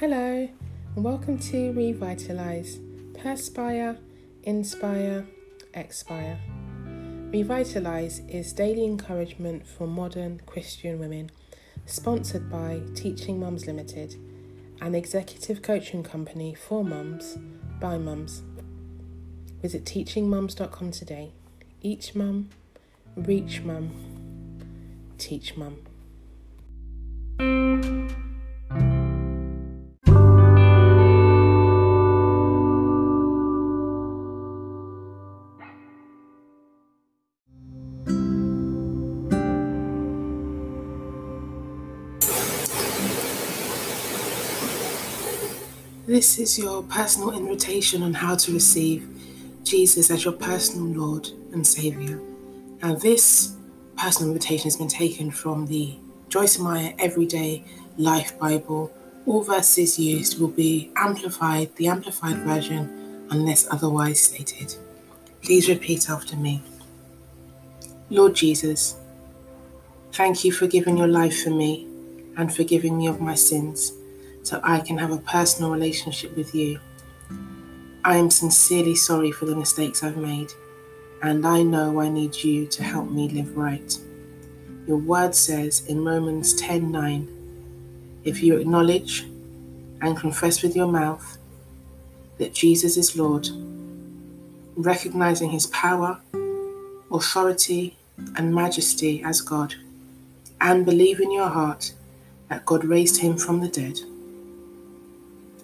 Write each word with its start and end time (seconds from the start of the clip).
Hello, 0.00 0.48
and 0.94 1.04
welcome 1.04 1.36
to 1.40 1.72
Revitalize 1.72 2.78
Perspire, 3.20 3.98
Inspire, 4.44 5.26
Expire. 5.74 6.38
Revitalize 7.32 8.20
is 8.28 8.52
daily 8.52 8.84
encouragement 8.84 9.66
for 9.66 9.88
modern 9.88 10.40
Christian 10.46 11.00
women, 11.00 11.32
sponsored 11.84 12.48
by 12.48 12.80
Teaching 12.94 13.40
Mums 13.40 13.66
Limited, 13.66 14.14
an 14.80 14.94
executive 14.94 15.62
coaching 15.62 16.04
company 16.04 16.54
for 16.54 16.84
mums 16.84 17.36
by 17.80 17.98
mums. 17.98 18.42
Visit 19.60 19.84
teachingmums.com 19.84 20.92
today. 20.92 21.32
Each 21.82 22.14
mum, 22.14 22.50
reach 23.16 23.62
mum, 23.62 23.90
teach 25.18 25.56
mum. 25.56 25.78
This 46.18 46.36
is 46.40 46.58
your 46.58 46.82
personal 46.82 47.30
invitation 47.30 48.02
on 48.02 48.12
how 48.12 48.34
to 48.34 48.52
receive 48.52 49.08
Jesus 49.62 50.10
as 50.10 50.24
your 50.24 50.34
personal 50.34 50.86
Lord 50.86 51.28
and 51.52 51.64
Saviour. 51.64 52.20
Now, 52.82 52.96
this 52.96 53.54
personal 53.96 54.32
invitation 54.32 54.64
has 54.64 54.74
been 54.74 54.88
taken 54.88 55.30
from 55.30 55.68
the 55.68 55.94
Joyce 56.28 56.58
Meyer 56.58 56.92
Everyday 56.98 57.62
Life 57.96 58.36
Bible. 58.36 58.92
All 59.26 59.44
verses 59.44 59.96
used 59.96 60.40
will 60.40 60.48
be 60.48 60.90
amplified, 60.96 61.76
the 61.76 61.86
amplified 61.86 62.38
version, 62.38 63.28
unless 63.30 63.68
otherwise 63.70 64.20
stated. 64.20 64.74
Please 65.40 65.68
repeat 65.68 66.10
after 66.10 66.34
me. 66.34 66.62
Lord 68.10 68.34
Jesus, 68.34 68.96
thank 70.10 70.42
you 70.42 70.50
for 70.50 70.66
giving 70.66 70.98
your 70.98 71.06
life 71.06 71.44
for 71.44 71.50
me 71.50 71.86
and 72.36 72.52
forgiving 72.52 72.98
me 72.98 73.06
of 73.06 73.20
my 73.20 73.36
sins 73.36 73.92
so 74.48 74.58
I 74.64 74.80
can 74.80 74.96
have 74.96 75.10
a 75.10 75.18
personal 75.18 75.70
relationship 75.70 76.34
with 76.34 76.54
you. 76.54 76.80
I 78.02 78.16
am 78.16 78.30
sincerely 78.30 78.94
sorry 78.94 79.30
for 79.30 79.44
the 79.44 79.54
mistakes 79.54 80.02
I've 80.02 80.16
made, 80.16 80.50
and 81.20 81.46
I 81.46 81.62
know 81.62 82.00
I 82.00 82.08
need 82.08 82.34
you 82.34 82.66
to 82.68 82.82
help 82.82 83.10
me 83.10 83.28
live 83.28 83.54
right. 83.54 83.94
Your 84.86 84.96
word 84.96 85.34
says 85.34 85.84
in 85.86 86.02
Romans 86.02 86.54
10:9, 86.54 87.28
if 88.24 88.42
you 88.42 88.56
acknowledge 88.56 89.26
and 90.00 90.16
confess 90.16 90.62
with 90.62 90.74
your 90.74 90.88
mouth 90.88 91.36
that 92.38 92.54
Jesus 92.54 92.96
is 92.96 93.16
Lord, 93.16 93.50
recognizing 94.76 95.50
his 95.50 95.66
power, 95.66 96.22
authority, 97.12 97.98
and 98.36 98.54
majesty 98.54 99.22
as 99.22 99.42
God, 99.42 99.74
and 100.58 100.86
believe 100.86 101.20
in 101.20 101.32
your 101.32 101.50
heart 101.50 101.92
that 102.48 102.64
God 102.64 102.82
raised 102.86 103.20
him 103.20 103.36
from 103.36 103.60
the 103.60 103.68
dead, 103.68 103.98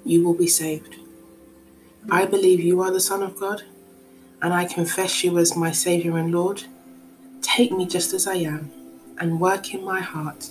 you 0.05 0.25
will 0.25 0.35
be 0.35 0.47
saved. 0.47 0.97
I 2.11 2.27
believe 2.27 2.61
you 2.61 2.83
are 2.83 2.91
the 2.91 3.01
Son 3.01 3.23
of 3.23 3.39
God, 3.39 3.63
and 4.43 4.53
I 4.53 4.67
confess 4.67 5.25
you 5.25 5.39
as 5.39 5.57
my 5.57 5.71
Saviour 5.71 6.19
and 6.19 6.33
Lord. 6.33 6.65
Take 7.41 7.73
me 7.73 7.87
just 7.87 8.13
as 8.13 8.27
I 8.27 8.35
am 8.35 8.71
and 9.19 9.41
work 9.41 9.73
in 9.73 9.85
my 9.85 10.01
heart, 10.01 10.51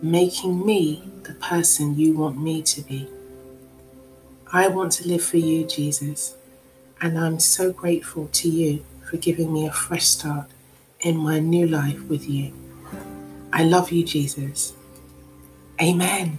making 0.00 0.64
me 0.64 1.02
the 1.22 1.34
person 1.34 1.98
you 1.98 2.14
want 2.14 2.40
me 2.40 2.62
to 2.62 2.82
be. 2.82 3.08
I 4.52 4.68
want 4.68 4.92
to 4.92 5.08
live 5.08 5.24
for 5.24 5.38
you, 5.38 5.66
Jesus, 5.66 6.36
and 7.00 7.18
I'm 7.18 7.40
so 7.40 7.72
grateful 7.72 8.28
to 8.28 8.48
you 8.48 8.84
for 9.10 9.16
giving 9.16 9.52
me 9.52 9.66
a 9.66 9.72
fresh 9.72 10.06
start 10.06 10.48
in 11.00 11.16
my 11.16 11.40
new 11.40 11.66
life 11.66 12.00
with 12.04 12.28
you. 12.28 12.52
I 13.52 13.64
love 13.64 13.90
you, 13.90 14.04
Jesus. 14.04 14.72
Amen. 15.80 16.38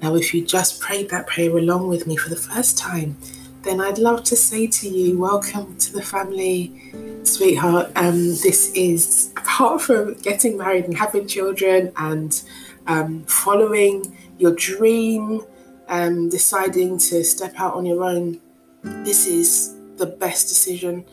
Now, 0.00 0.14
if 0.14 0.32
you 0.32 0.44
just 0.44 0.80
prayed 0.80 1.10
that 1.10 1.26
prayer 1.26 1.56
along 1.56 1.88
with 1.88 2.06
me 2.06 2.16
for 2.16 2.28
the 2.28 2.36
first 2.36 2.78
time, 2.78 3.16
then 3.62 3.80
I'd 3.80 3.98
love 3.98 4.22
to 4.24 4.36
say 4.36 4.68
to 4.68 4.88
you, 4.88 5.18
welcome 5.18 5.76
to 5.76 5.92
the 5.92 6.02
family, 6.02 6.92
sweetheart. 7.24 7.90
Um, 7.96 8.28
this 8.28 8.70
is 8.74 9.32
apart 9.36 9.82
from 9.82 10.14
getting 10.14 10.56
married 10.56 10.84
and 10.84 10.96
having 10.96 11.26
children 11.26 11.92
and 11.96 12.40
um, 12.86 13.24
following 13.24 14.16
your 14.38 14.54
dream, 14.54 15.42
um, 15.88 16.28
deciding 16.28 16.98
to 16.98 17.24
step 17.24 17.54
out 17.56 17.74
on 17.74 17.84
your 17.84 18.04
own, 18.04 18.40
this 18.82 19.26
is 19.26 19.74
the 19.96 20.06
best 20.06 20.48
decision 20.48 21.04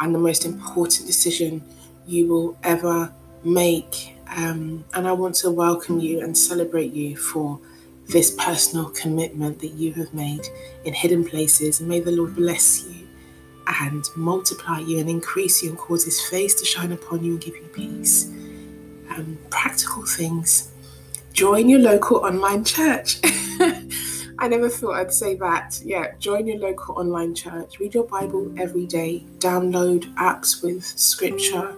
and 0.00 0.12
the 0.12 0.18
most 0.18 0.44
important 0.44 1.06
decision 1.06 1.62
you 2.06 2.26
will 2.26 2.58
ever 2.64 3.12
make. 3.44 4.16
Um, 4.36 4.84
and 4.94 5.06
I 5.06 5.12
want 5.12 5.36
to 5.36 5.50
welcome 5.50 6.00
you 6.00 6.20
and 6.20 6.36
celebrate 6.36 6.92
you 6.92 7.16
for 7.16 7.60
this 8.12 8.30
personal 8.38 8.90
commitment 8.90 9.58
that 9.60 9.72
you 9.72 9.92
have 9.94 10.12
made 10.12 10.46
in 10.84 10.92
hidden 10.92 11.24
places. 11.24 11.80
And 11.80 11.88
may 11.88 12.00
the 12.00 12.12
Lord 12.12 12.36
bless 12.36 12.86
you 12.86 13.06
and 13.66 14.04
multiply 14.16 14.80
you 14.80 14.98
and 14.98 15.08
increase 15.08 15.62
you 15.62 15.70
and 15.70 15.78
cause 15.78 16.04
his 16.04 16.20
face 16.28 16.54
to 16.56 16.64
shine 16.64 16.92
upon 16.92 17.24
you 17.24 17.32
and 17.32 17.40
give 17.40 17.56
you 17.56 17.68
peace. 17.72 18.26
Um, 19.10 19.38
practical 19.50 20.04
things. 20.04 20.70
Join 21.32 21.68
your 21.68 21.80
local 21.80 22.18
online 22.18 22.64
church. 22.64 23.18
I 24.38 24.48
never 24.48 24.68
thought 24.68 24.96
I'd 24.96 25.12
say 25.12 25.36
that. 25.36 25.80
Yeah, 25.84 26.12
join 26.18 26.46
your 26.46 26.58
local 26.58 26.98
online 26.98 27.34
church. 27.34 27.78
Read 27.78 27.94
your 27.94 28.04
Bible 28.04 28.52
every 28.58 28.86
day. 28.86 29.24
Download 29.38 30.02
apps 30.16 30.62
with 30.62 30.84
scripture 30.84 31.74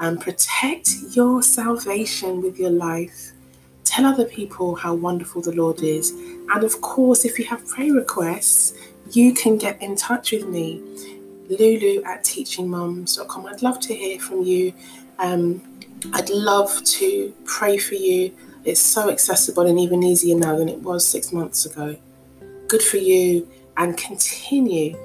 and 0.00 0.20
protect 0.20 0.90
your 1.10 1.42
salvation 1.42 2.42
with 2.42 2.58
your 2.58 2.70
life. 2.70 3.33
Tell 3.94 4.06
other 4.06 4.24
people 4.24 4.74
how 4.74 4.92
wonderful 4.92 5.40
the 5.40 5.52
Lord 5.52 5.80
is. 5.80 6.10
And 6.10 6.64
of 6.64 6.80
course, 6.80 7.24
if 7.24 7.38
you 7.38 7.44
have 7.44 7.64
prayer 7.68 7.92
requests, 7.92 8.74
you 9.12 9.32
can 9.32 9.56
get 9.56 9.80
in 9.80 9.94
touch 9.94 10.32
with 10.32 10.48
me, 10.48 10.82
lulu 11.48 12.02
at 12.02 12.24
teachingmums.com. 12.24 13.46
I'd 13.46 13.62
love 13.62 13.78
to 13.78 13.94
hear 13.94 14.18
from 14.18 14.42
you. 14.42 14.72
Um, 15.20 15.62
I'd 16.12 16.28
love 16.28 16.82
to 16.82 17.32
pray 17.44 17.78
for 17.78 17.94
you. 17.94 18.34
It's 18.64 18.80
so 18.80 19.10
accessible 19.10 19.64
and 19.64 19.78
even 19.78 20.02
easier 20.02 20.36
now 20.36 20.58
than 20.58 20.68
it 20.68 20.80
was 20.80 21.06
six 21.06 21.32
months 21.32 21.64
ago. 21.64 21.96
Good 22.66 22.82
for 22.82 22.96
you, 22.96 23.48
and 23.76 23.96
continue 23.96 24.98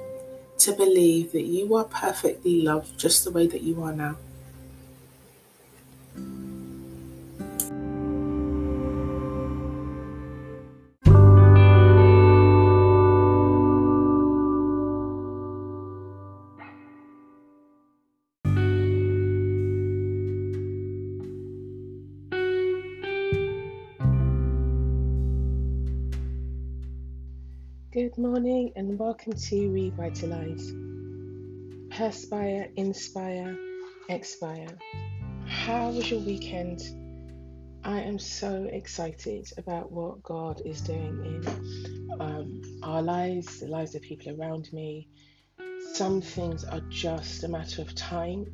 to 0.58 0.72
believe 0.72 1.30
that 1.30 1.44
you 1.44 1.76
are 1.76 1.84
perfectly 1.84 2.62
loved 2.62 2.98
just 2.98 3.22
the 3.22 3.30
way 3.30 3.46
that 3.46 3.62
you 3.62 3.84
are 3.84 3.92
now. 3.92 4.16
Morning 28.40 28.72
and 28.74 28.98
welcome 28.98 29.34
to 29.34 29.70
Revitalize. 29.70 30.72
Perspire, 31.90 32.70
inspire, 32.74 33.54
expire. 34.08 34.78
How 35.46 35.90
was 35.90 36.10
your 36.10 36.20
weekend? 36.20 36.80
I 37.84 38.00
am 38.00 38.18
so 38.18 38.66
excited 38.72 39.52
about 39.58 39.92
what 39.92 40.22
God 40.22 40.62
is 40.64 40.80
doing 40.80 41.22
in 41.22 42.18
um, 42.18 42.62
our 42.82 43.02
lives, 43.02 43.60
the 43.60 43.66
lives 43.66 43.94
of 43.94 44.00
people 44.00 44.40
around 44.40 44.72
me. 44.72 45.06
Some 45.92 46.22
things 46.22 46.64
are 46.64 46.80
just 46.88 47.44
a 47.44 47.48
matter 47.48 47.82
of 47.82 47.94
time, 47.94 48.46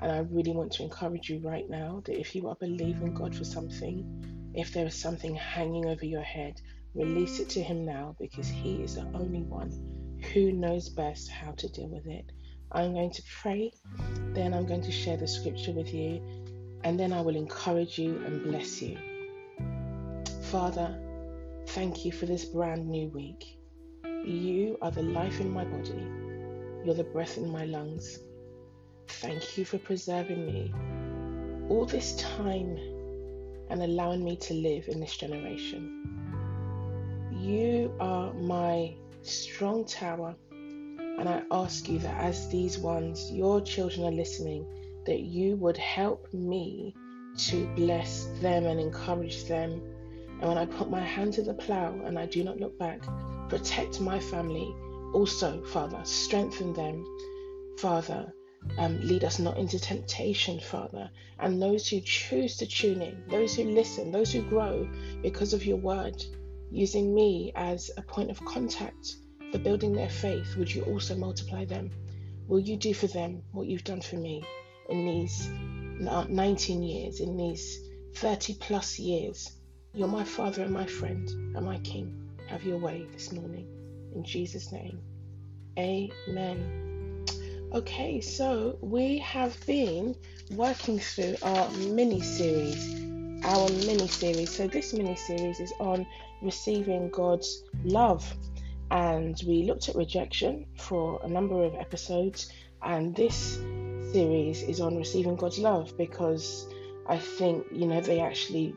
and 0.00 0.10
I 0.10 0.18
really 0.28 0.50
want 0.50 0.72
to 0.72 0.82
encourage 0.82 1.30
you 1.30 1.38
right 1.38 1.70
now 1.70 2.02
that 2.06 2.18
if 2.18 2.34
you 2.34 2.48
are 2.48 2.56
believing 2.56 3.14
God 3.14 3.36
for 3.36 3.44
something, 3.44 4.50
if 4.56 4.72
there 4.72 4.86
is 4.86 5.00
something 5.00 5.36
hanging 5.36 5.86
over 5.86 6.04
your 6.04 6.22
head, 6.22 6.60
Release 6.94 7.38
it 7.38 7.48
to 7.50 7.62
Him 7.62 7.84
now 7.84 8.16
because 8.18 8.48
He 8.48 8.82
is 8.82 8.96
the 8.96 9.06
only 9.14 9.42
one 9.42 9.70
who 10.32 10.52
knows 10.52 10.88
best 10.88 11.30
how 11.30 11.52
to 11.52 11.68
deal 11.68 11.88
with 11.88 12.06
it. 12.06 12.32
I'm 12.72 12.92
going 12.92 13.12
to 13.12 13.22
pray, 13.40 13.72
then 14.34 14.54
I'm 14.54 14.66
going 14.66 14.82
to 14.82 14.92
share 14.92 15.16
the 15.16 15.26
scripture 15.26 15.72
with 15.72 15.92
you, 15.94 16.20
and 16.82 16.98
then 16.98 17.12
I 17.12 17.20
will 17.20 17.36
encourage 17.36 17.98
you 17.98 18.22
and 18.24 18.42
bless 18.42 18.82
you. 18.82 18.96
Father, 20.42 20.98
thank 21.68 22.04
you 22.04 22.12
for 22.12 22.26
this 22.26 22.44
brand 22.44 22.88
new 22.88 23.08
week. 23.08 23.58
You 24.04 24.76
are 24.82 24.90
the 24.90 25.02
life 25.02 25.40
in 25.40 25.50
my 25.50 25.64
body, 25.64 26.06
you're 26.84 26.94
the 26.94 27.04
breath 27.04 27.38
in 27.38 27.50
my 27.50 27.66
lungs. 27.66 28.18
Thank 29.08 29.58
you 29.58 29.64
for 29.64 29.78
preserving 29.78 30.46
me 30.46 30.72
all 31.68 31.86
this 31.86 32.16
time 32.16 32.76
and 33.68 33.82
allowing 33.82 34.24
me 34.24 34.36
to 34.36 34.54
live 34.54 34.88
in 34.88 35.00
this 35.00 35.16
generation 35.16 36.00
you 37.50 37.92
are 38.00 38.32
my 38.34 38.94
strong 39.22 39.84
tower. 39.84 40.34
And 40.50 41.28
I 41.28 41.42
ask 41.50 41.88
you 41.88 41.98
that 41.98 42.20
as 42.20 42.48
these 42.48 42.78
ones, 42.78 43.30
your 43.30 43.60
children, 43.60 44.06
are 44.06 44.16
listening, 44.16 44.66
that 45.06 45.20
you 45.20 45.56
would 45.56 45.76
help 45.76 46.32
me 46.32 46.94
to 47.36 47.66
bless 47.74 48.26
them 48.40 48.66
and 48.66 48.80
encourage 48.80 49.44
them. 49.44 49.82
And 50.40 50.48
when 50.48 50.58
I 50.58 50.66
put 50.66 50.90
my 50.90 51.00
hand 51.00 51.34
to 51.34 51.42
the 51.42 51.54
plow 51.54 51.92
and 52.04 52.18
I 52.18 52.26
do 52.26 52.42
not 52.42 52.58
look 52.58 52.78
back, 52.78 53.00
protect 53.48 54.00
my 54.00 54.18
family. 54.18 54.74
Also, 55.12 55.62
Father, 55.64 56.00
strengthen 56.04 56.72
them. 56.72 57.04
Father, 57.78 58.32
um, 58.78 59.00
lead 59.00 59.24
us 59.24 59.38
not 59.38 59.58
into 59.58 59.78
temptation, 59.78 60.60
Father. 60.60 61.10
And 61.38 61.60
those 61.60 61.88
who 61.88 62.00
choose 62.00 62.56
to 62.58 62.66
tune 62.66 63.02
in, 63.02 63.24
those 63.28 63.54
who 63.54 63.64
listen, 63.64 64.12
those 64.12 64.32
who 64.32 64.42
grow 64.42 64.88
because 65.22 65.52
of 65.52 65.66
your 65.66 65.78
word, 65.78 66.22
using 66.70 67.14
me 67.14 67.52
as 67.54 67.90
a 67.96 68.02
point 68.02 68.30
of 68.30 68.44
contact 68.44 69.16
for 69.52 69.58
building 69.58 69.92
their 69.92 70.08
faith, 70.08 70.56
would 70.56 70.72
you 70.72 70.82
also 70.84 71.16
multiply 71.16 71.64
them? 71.64 71.90
Will 72.46 72.60
you 72.60 72.76
do 72.76 72.94
for 72.94 73.06
them 73.06 73.42
what 73.52 73.66
you've 73.66 73.84
done 73.84 74.00
for 74.00 74.16
me 74.16 74.44
in 74.88 75.06
these 75.06 75.48
19 75.48 76.82
years, 76.82 77.20
in 77.20 77.36
these 77.36 77.78
30 78.16 78.54
plus 78.54 78.98
years? 78.98 79.52
You're 79.92 80.08
my 80.08 80.24
Father 80.24 80.62
and 80.62 80.72
my 80.72 80.86
friend 80.86 81.28
and 81.28 81.64
my 81.64 81.78
King. 81.78 82.30
Have 82.48 82.64
your 82.64 82.78
way 82.78 83.06
this 83.12 83.32
morning. 83.32 83.66
In 84.14 84.24
Jesus' 84.24 84.72
name. 84.72 85.00
Amen. 85.78 87.24
Okay, 87.72 88.20
so 88.20 88.78
we 88.80 89.18
have 89.18 89.56
been 89.66 90.16
working 90.50 90.98
through 90.98 91.36
our 91.42 91.70
mini 91.70 92.20
series. 92.20 93.09
Our 93.44 93.68
mini 93.70 94.06
series. 94.06 94.54
So, 94.54 94.66
this 94.66 94.92
mini 94.92 95.16
series 95.16 95.60
is 95.60 95.72
on 95.80 96.06
receiving 96.42 97.08
God's 97.10 97.64
love. 97.84 98.36
And 98.90 99.40
we 99.46 99.62
looked 99.62 99.88
at 99.88 99.94
rejection 99.94 100.66
for 100.76 101.20
a 101.24 101.28
number 101.28 101.64
of 101.64 101.74
episodes. 101.74 102.52
And 102.82 103.14
this 103.16 103.58
series 104.12 104.62
is 104.62 104.80
on 104.80 104.96
receiving 104.96 105.36
God's 105.36 105.58
love 105.58 105.96
because 105.96 106.66
I 107.06 107.18
think 107.18 107.66
you 107.72 107.86
know 107.86 108.00
they 108.00 108.20
actually 108.20 108.74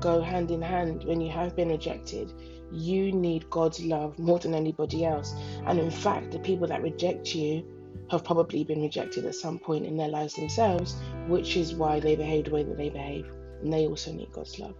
go 0.00 0.22
hand 0.22 0.50
in 0.50 0.62
hand. 0.62 1.04
When 1.04 1.20
you 1.20 1.30
have 1.30 1.54
been 1.54 1.68
rejected 1.68 2.32
you 2.70 3.12
need 3.12 3.48
God's 3.48 3.82
love 3.82 4.18
more 4.18 4.38
than 4.38 4.54
anybody 4.54 5.04
else. 5.04 5.34
And 5.66 5.78
in 5.78 5.90
fact 5.90 6.32
the 6.32 6.38
people 6.38 6.66
that 6.68 6.82
reject 6.82 7.34
you 7.34 7.64
have 8.10 8.24
probably 8.24 8.64
been 8.64 8.82
rejected 8.82 9.24
at 9.24 9.34
some 9.34 9.58
point 9.58 9.84
in 9.84 9.96
their 9.96 10.08
lives 10.08 10.34
themselves 10.34 10.96
which 11.26 11.56
is 11.56 11.74
why 11.74 12.00
they 12.00 12.16
behave 12.16 12.46
the 12.46 12.50
way 12.50 12.62
that 12.62 12.76
they 12.76 12.88
behave 12.88 13.30
and 13.62 13.72
they 13.72 13.86
also 13.86 14.12
need 14.12 14.32
God's 14.32 14.58
love 14.58 14.74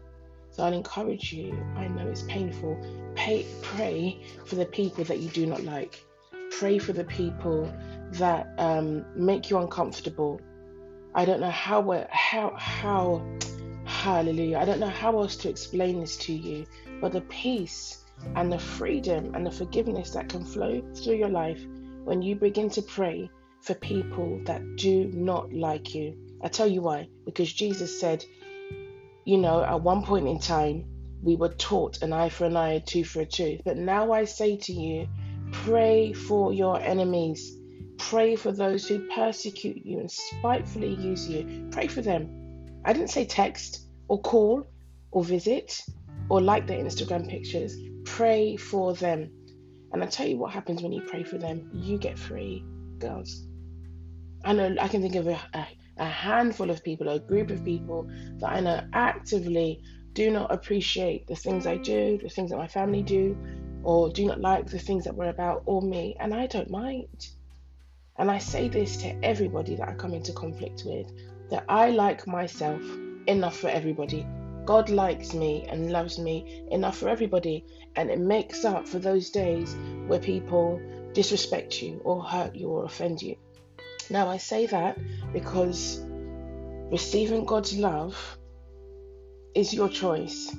so 0.50 0.64
I'll 0.64 0.72
encourage 0.72 1.32
you. 1.32 1.56
I 1.76 1.86
know 1.88 2.08
it's 2.08 2.22
painful. 2.22 2.76
Pay, 3.14 3.46
pray 3.62 4.20
for 4.44 4.56
the 4.56 4.66
people 4.66 5.04
that 5.04 5.20
you 5.20 5.28
do 5.28 5.46
not 5.46 5.62
like. 5.62 6.04
Pray 6.50 6.78
for 6.78 6.92
the 6.92 7.04
people 7.04 7.72
that 8.12 8.48
um, 8.58 9.04
make 9.14 9.50
you 9.50 9.58
uncomfortable. 9.58 10.40
I 11.14 11.24
don't 11.24 11.40
know 11.40 11.50
how 11.50 12.06
how 12.10 12.54
how 12.56 13.24
hallelujah. 13.84 14.58
I 14.58 14.64
don't 14.64 14.80
know 14.80 14.88
how 14.88 15.18
else 15.20 15.36
to 15.36 15.48
explain 15.48 16.00
this 16.00 16.16
to 16.18 16.32
you, 16.32 16.66
but 17.00 17.12
the 17.12 17.20
peace 17.22 18.04
and 18.34 18.52
the 18.52 18.58
freedom 18.58 19.34
and 19.36 19.46
the 19.46 19.52
forgiveness 19.52 20.10
that 20.10 20.28
can 20.28 20.44
flow 20.44 20.82
through 20.94 21.16
your 21.16 21.28
life 21.28 21.64
when 22.04 22.20
you 22.20 22.34
begin 22.34 22.68
to 22.70 22.82
pray 22.82 23.30
for 23.60 23.74
people 23.74 24.40
that 24.44 24.62
do 24.76 25.04
not 25.14 25.52
like 25.52 25.94
you. 25.94 26.16
I 26.42 26.48
tell 26.48 26.66
you 26.66 26.82
why. 26.82 27.08
Because 27.24 27.52
Jesus 27.52 28.00
said, 28.00 28.24
you 29.28 29.36
know, 29.36 29.62
at 29.62 29.82
one 29.82 30.02
point 30.02 30.26
in 30.26 30.38
time, 30.38 30.86
we 31.22 31.36
were 31.36 31.50
taught 31.50 32.00
an 32.00 32.14
eye 32.14 32.30
for 32.30 32.46
an 32.46 32.56
eye, 32.56 32.72
a 32.72 32.80
tooth 32.80 33.08
for 33.08 33.20
a 33.20 33.26
tooth. 33.26 33.60
But 33.62 33.76
now 33.76 34.10
I 34.10 34.24
say 34.24 34.56
to 34.56 34.72
you, 34.72 35.06
pray 35.52 36.14
for 36.14 36.54
your 36.54 36.80
enemies. 36.80 37.54
Pray 37.98 38.36
for 38.36 38.52
those 38.52 38.88
who 38.88 39.06
persecute 39.14 39.84
you 39.84 39.98
and 39.98 40.10
spitefully 40.10 40.94
use 40.94 41.28
you. 41.28 41.68
Pray 41.70 41.88
for 41.88 42.00
them. 42.00 42.80
I 42.86 42.94
didn't 42.94 43.10
say 43.10 43.26
text 43.26 43.86
or 44.08 44.18
call 44.22 44.66
or 45.10 45.22
visit 45.22 45.78
or 46.30 46.40
like 46.40 46.66
their 46.66 46.82
Instagram 46.82 47.28
pictures. 47.28 47.76
Pray 48.06 48.56
for 48.56 48.94
them. 48.94 49.30
And 49.92 50.02
I 50.02 50.06
tell 50.06 50.26
you 50.26 50.38
what 50.38 50.52
happens 50.52 50.82
when 50.82 50.92
you 50.92 51.02
pray 51.02 51.22
for 51.22 51.36
them. 51.36 51.68
You 51.74 51.98
get 51.98 52.18
free, 52.18 52.64
girls. 52.96 53.44
I 54.42 54.54
know 54.54 54.74
I 54.80 54.88
can 54.88 55.02
think 55.02 55.16
of 55.16 55.26
a, 55.26 55.38
a 55.52 55.66
a 55.98 56.04
handful 56.04 56.70
of 56.70 56.84
people, 56.84 57.08
a 57.08 57.18
group 57.18 57.50
of 57.50 57.64
people 57.64 58.08
that 58.40 58.50
I 58.50 58.60
know 58.60 58.80
actively 58.92 59.82
do 60.14 60.30
not 60.30 60.52
appreciate 60.52 61.26
the 61.26 61.36
things 61.36 61.66
I 61.66 61.76
do, 61.76 62.18
the 62.22 62.28
things 62.28 62.50
that 62.50 62.56
my 62.56 62.68
family 62.68 63.02
do, 63.02 63.36
or 63.84 64.10
do 64.10 64.26
not 64.26 64.40
like 64.40 64.66
the 64.66 64.78
things 64.78 65.04
that 65.04 65.14
were 65.14 65.28
about 65.28 65.62
or 65.66 65.82
me, 65.82 66.16
and 66.18 66.34
I 66.34 66.46
don't 66.46 66.70
mind. 66.70 67.28
And 68.16 68.30
I 68.30 68.38
say 68.38 68.68
this 68.68 68.96
to 68.98 69.24
everybody 69.24 69.76
that 69.76 69.88
I 69.88 69.94
come 69.94 70.12
into 70.12 70.32
conflict 70.32 70.82
with 70.84 71.06
that 71.50 71.64
I 71.68 71.90
like 71.90 72.26
myself 72.26 72.82
enough 73.26 73.56
for 73.56 73.68
everybody. 73.68 74.26
God 74.66 74.90
likes 74.90 75.32
me 75.32 75.64
and 75.68 75.92
loves 75.92 76.18
me 76.18 76.64
enough 76.70 76.98
for 76.98 77.08
everybody, 77.08 77.64
and 77.96 78.10
it 78.10 78.18
makes 78.18 78.64
up 78.64 78.88
for 78.88 78.98
those 78.98 79.30
days 79.30 79.74
where 80.08 80.18
people 80.18 80.80
disrespect 81.14 81.80
you 81.80 82.00
or 82.04 82.22
hurt 82.22 82.54
you 82.54 82.68
or 82.68 82.84
offend 82.84 83.22
you. 83.22 83.36
Now, 84.10 84.28
I 84.28 84.38
say 84.38 84.66
that 84.66 84.98
because 85.32 86.00
receiving 86.90 87.44
God's 87.44 87.76
love 87.76 88.38
is 89.54 89.74
your 89.74 89.88
choice. 89.88 90.54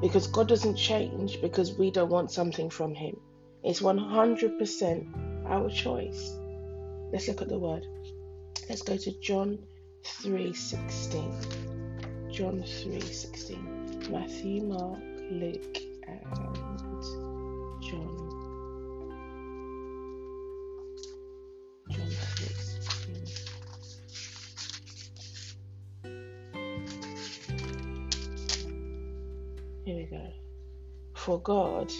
Because 0.00 0.26
God 0.26 0.48
doesn't 0.48 0.76
change 0.76 1.40
because 1.40 1.78
we 1.78 1.90
don't 1.90 2.10
want 2.10 2.30
something 2.30 2.68
from 2.68 2.94
Him. 2.94 3.18
It's 3.62 3.80
100% 3.80 5.46
our 5.46 5.70
choice. 5.70 6.36
Let's 7.12 7.28
look 7.28 7.40
at 7.42 7.48
the 7.48 7.58
word. 7.58 7.86
Let's 8.68 8.82
go 8.82 8.96
to 8.96 9.20
John 9.20 9.58
3:16. 10.02 11.32
John 12.30 12.62
3:16. 12.62 14.10
Matthew, 14.10 14.62
Mark, 14.64 15.00
Luke, 15.30 15.78
and 16.06 16.53
For 31.24 31.40
God 31.40 31.90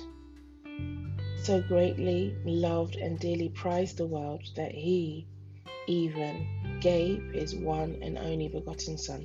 so 1.38 1.62
greatly 1.62 2.36
loved 2.44 2.96
and 2.96 3.18
dearly 3.18 3.48
prized 3.48 3.96
the 3.96 4.06
world 4.06 4.42
that 4.54 4.72
he 4.72 5.26
even 5.86 6.78
gave 6.82 7.32
his 7.32 7.54
one 7.54 8.00
and 8.02 8.18
only 8.18 8.48
begotten 8.48 8.98
Son, 8.98 9.24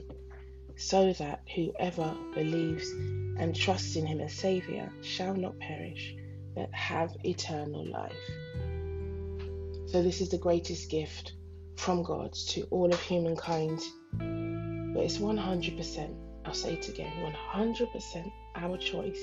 so 0.77 1.11
that 1.11 1.41
whoever 1.53 2.15
believes 2.33 2.89
and 3.41 3.53
trusts 3.53 3.97
in 3.97 4.05
him 4.05 4.21
as 4.21 4.31
Saviour 4.31 4.89
shall 5.01 5.33
not 5.33 5.59
perish, 5.59 6.15
but 6.55 6.73
have 6.73 7.13
eternal 7.25 7.85
life. 7.85 8.29
So, 9.87 10.01
this 10.01 10.21
is 10.21 10.29
the 10.29 10.37
greatest 10.37 10.89
gift 10.89 11.33
from 11.75 12.03
God 12.03 12.31
to 12.51 12.61
all 12.71 12.89
of 12.89 13.01
humankind, 13.01 13.81
but 14.13 15.03
it's 15.03 15.17
100%, 15.17 16.15
I'll 16.45 16.53
say 16.53 16.75
it 16.75 16.87
again, 16.87 17.11
100% 17.53 18.31
our 18.55 18.77
choice 18.77 19.19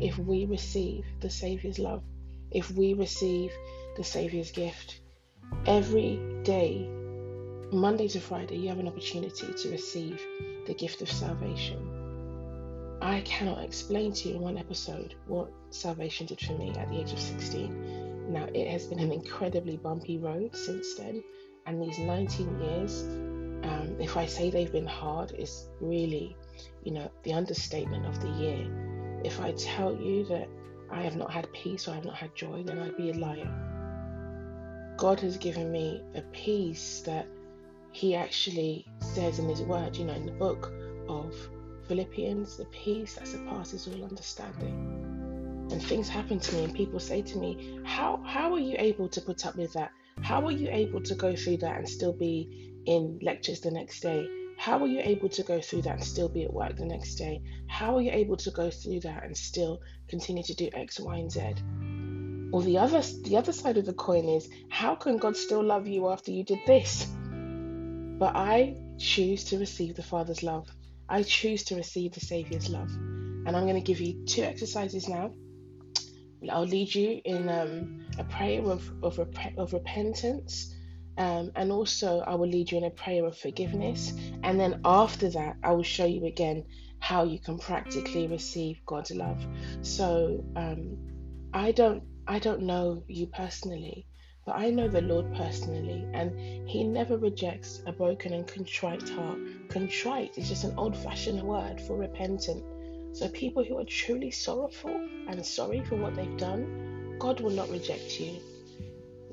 if 0.00 0.18
we 0.18 0.46
receive 0.46 1.04
the 1.20 1.30
Saviour's 1.30 1.78
love, 1.78 2.02
if 2.50 2.70
we 2.70 2.94
receive 2.94 3.52
the 3.96 4.04
Saviour's 4.04 4.50
gift. 4.50 5.00
Every 5.66 6.18
day, 6.44 6.88
Monday 7.72 8.08
to 8.08 8.20
Friday, 8.20 8.56
you 8.56 8.68
have 8.68 8.78
an 8.78 8.88
opportunity 8.88 9.52
to 9.52 9.70
receive 9.70 10.20
the 10.66 10.74
gift 10.74 11.02
of 11.02 11.10
salvation. 11.10 11.88
I 13.00 13.20
cannot 13.22 13.64
explain 13.64 14.12
to 14.12 14.28
you 14.28 14.36
in 14.36 14.40
one 14.40 14.58
episode 14.58 15.14
what 15.26 15.50
salvation 15.70 16.26
did 16.26 16.40
for 16.40 16.52
me 16.52 16.70
at 16.70 16.88
the 16.88 17.00
age 17.00 17.12
of 17.12 17.18
16. 17.18 18.32
Now, 18.32 18.46
it 18.54 18.70
has 18.70 18.86
been 18.86 19.00
an 19.00 19.12
incredibly 19.12 19.76
bumpy 19.76 20.18
road 20.18 20.54
since 20.56 20.94
then, 20.94 21.22
and 21.66 21.82
these 21.82 21.98
19 21.98 22.60
years, 22.60 23.02
um, 23.64 23.96
if 24.00 24.16
I 24.16 24.26
say 24.26 24.50
they've 24.50 24.72
been 24.72 24.86
hard, 24.86 25.32
it's 25.32 25.68
really 25.80 26.36
you 26.84 26.92
know, 26.92 27.10
the 27.22 27.32
understatement 27.32 28.06
of 28.06 28.20
the 28.20 28.28
year. 28.28 29.01
If 29.24 29.40
I 29.40 29.52
tell 29.52 29.94
you 29.94 30.24
that 30.26 30.48
I 30.90 31.02
have 31.02 31.16
not 31.16 31.30
had 31.30 31.52
peace 31.52 31.88
or 31.88 31.92
I 31.92 31.94
have 31.96 32.04
not 32.04 32.16
had 32.16 32.34
joy, 32.34 32.62
then 32.64 32.78
I'd 32.78 32.96
be 32.96 33.10
a 33.10 33.14
liar. 33.14 33.50
God 34.96 35.20
has 35.20 35.36
given 35.36 35.70
me 35.72 36.02
a 36.14 36.22
peace 36.32 37.02
that 37.06 37.26
He 37.92 38.14
actually 38.14 38.86
says 39.00 39.38
in 39.38 39.48
His 39.48 39.62
Word, 39.62 39.96
you 39.96 40.04
know, 40.04 40.14
in 40.14 40.26
the 40.26 40.32
book 40.32 40.72
of 41.08 41.34
Philippians, 41.88 42.56
the 42.56 42.66
peace 42.66 43.14
that 43.14 43.26
surpasses 43.26 43.88
all 43.88 44.04
understanding. 44.04 45.68
And 45.70 45.82
things 45.82 46.08
happen 46.08 46.38
to 46.38 46.54
me, 46.54 46.64
and 46.64 46.74
people 46.74 47.00
say 47.00 47.22
to 47.22 47.38
me, 47.38 47.80
How, 47.84 48.22
how 48.26 48.52
are 48.52 48.60
you 48.60 48.76
able 48.78 49.08
to 49.08 49.20
put 49.20 49.46
up 49.46 49.56
with 49.56 49.72
that? 49.72 49.92
How 50.20 50.44
are 50.44 50.52
you 50.52 50.68
able 50.70 51.00
to 51.02 51.14
go 51.14 51.34
through 51.34 51.58
that 51.58 51.78
and 51.78 51.88
still 51.88 52.12
be 52.12 52.74
in 52.86 53.18
lectures 53.22 53.60
the 53.60 53.70
next 53.70 54.00
day? 54.00 54.26
How 54.62 54.80
are 54.80 54.86
you 54.86 55.00
able 55.02 55.28
to 55.30 55.42
go 55.42 55.60
through 55.60 55.82
that 55.82 55.94
and 55.96 56.04
still 56.04 56.28
be 56.28 56.44
at 56.44 56.54
work 56.54 56.76
the 56.76 56.84
next 56.84 57.16
day? 57.16 57.42
How 57.66 57.96
are 57.96 58.00
you 58.00 58.12
able 58.12 58.36
to 58.36 58.50
go 58.52 58.70
through 58.70 59.00
that 59.00 59.24
and 59.24 59.36
still 59.36 59.80
continue 60.08 60.44
to 60.44 60.54
do 60.54 60.68
X, 60.72 61.00
Y, 61.00 61.16
and 61.16 61.32
Z? 61.32 61.40
Or 62.52 62.62
the 62.62 62.78
other 62.78 63.02
the 63.24 63.36
other 63.36 63.52
side 63.52 63.76
of 63.76 63.86
the 63.86 63.92
coin 63.92 64.28
is 64.28 64.48
how 64.70 64.94
can 64.94 65.16
God 65.16 65.36
still 65.36 65.64
love 65.64 65.88
you 65.88 66.08
after 66.08 66.30
you 66.30 66.44
did 66.44 66.60
this? 66.64 67.06
But 68.20 68.36
I 68.36 68.76
choose 69.00 69.42
to 69.46 69.58
receive 69.58 69.96
the 69.96 70.04
Father's 70.04 70.44
love. 70.44 70.68
I 71.08 71.24
choose 71.24 71.64
to 71.64 71.74
receive 71.74 72.12
the 72.12 72.20
Savior's 72.20 72.68
love. 72.68 72.90
And 72.92 73.56
I'm 73.56 73.66
going 73.66 73.74
to 73.74 73.80
give 73.80 74.00
you 74.00 74.24
two 74.26 74.44
exercises 74.44 75.08
now. 75.08 75.32
I'll 76.48 76.66
lead 76.66 76.94
you 76.94 77.20
in 77.24 77.48
um, 77.48 78.06
a 78.16 78.22
prayer 78.22 78.62
of, 78.62 78.88
of, 79.02 79.18
rep- 79.18 79.58
of 79.58 79.72
repentance. 79.72 80.71
Um, 81.18 81.52
and 81.56 81.70
also, 81.70 82.20
I 82.20 82.34
will 82.34 82.48
lead 82.48 82.72
you 82.72 82.78
in 82.78 82.84
a 82.84 82.90
prayer 82.90 83.26
of 83.26 83.36
forgiveness. 83.36 84.12
And 84.42 84.58
then 84.58 84.80
after 84.84 85.28
that, 85.30 85.56
I 85.62 85.72
will 85.72 85.82
show 85.82 86.06
you 86.06 86.26
again 86.26 86.64
how 87.00 87.24
you 87.24 87.38
can 87.38 87.58
practically 87.58 88.28
receive 88.28 88.80
God's 88.86 89.10
love. 89.10 89.44
So 89.82 90.44
um, 90.56 90.96
I 91.52 91.72
don't 91.72 92.02
I 92.26 92.38
don't 92.38 92.62
know 92.62 93.02
you 93.08 93.26
personally, 93.26 94.06
but 94.46 94.56
I 94.56 94.70
know 94.70 94.88
the 94.88 95.02
Lord 95.02 95.26
personally, 95.34 96.06
and 96.14 96.32
He 96.68 96.84
never 96.84 97.18
rejects 97.18 97.82
a 97.86 97.92
broken 97.92 98.32
and 98.32 98.46
contrite 98.46 99.08
heart. 99.08 99.38
Contrite 99.68 100.38
is 100.38 100.48
just 100.48 100.64
an 100.64 100.74
old 100.78 100.96
fashioned 100.96 101.42
word 101.42 101.80
for 101.80 101.96
repentant. 101.96 102.62
So, 103.16 103.28
people 103.28 103.64
who 103.64 103.78
are 103.78 103.84
truly 103.84 104.30
sorrowful 104.30 104.98
and 105.26 105.44
sorry 105.44 105.84
for 105.84 105.96
what 105.96 106.14
they've 106.14 106.38
done, 106.38 107.18
God 107.18 107.40
will 107.40 107.50
not 107.50 107.68
reject 107.68 108.20
you. 108.20 108.40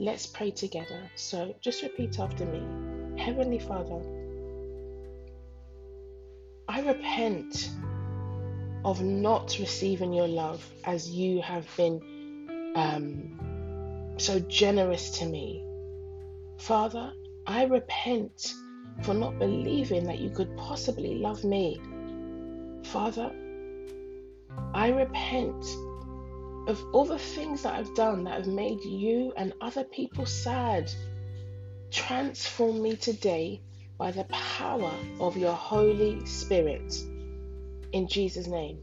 Let's 0.01 0.25
pray 0.25 0.51
together. 0.51 1.11
So, 1.15 1.53
just 1.59 1.83
repeat 1.83 2.19
after 2.19 2.45
me 2.45 3.19
Heavenly 3.21 3.59
Father, 3.59 4.01
I 6.69 6.79
repent 6.79 7.69
of 8.85 9.01
not 9.01 9.57
receiving 9.59 10.13
your 10.13 10.29
love 10.29 10.65
as 10.85 11.09
you 11.09 11.41
have 11.41 11.67
been 11.75 12.73
um, 12.77 14.13
so 14.17 14.39
generous 14.39 15.09
to 15.19 15.25
me. 15.25 15.65
Father, 16.59 17.11
I 17.45 17.65
repent 17.65 18.53
for 19.01 19.13
not 19.13 19.37
believing 19.37 20.05
that 20.05 20.19
you 20.19 20.29
could 20.29 20.55
possibly 20.55 21.15
love 21.15 21.43
me. 21.43 21.81
Father, 22.85 23.33
I 24.73 24.91
repent 24.91 25.65
of 26.67 26.83
all 26.93 27.05
the 27.05 27.19
things 27.19 27.63
that 27.63 27.73
I've 27.75 27.93
done 27.95 28.23
that 28.25 28.33
have 28.33 28.47
made 28.47 28.83
you 28.83 29.33
and 29.37 29.53
other 29.61 29.83
people 29.83 30.25
sad. 30.25 30.91
Transform 31.91 32.81
me 32.81 32.95
today 32.95 33.61
by 33.97 34.11
the 34.11 34.23
power 34.25 34.93
of 35.19 35.37
your 35.37 35.53
Holy 35.53 36.25
Spirit. 36.25 36.95
In 37.91 38.07
Jesus' 38.07 38.47
name. 38.47 38.79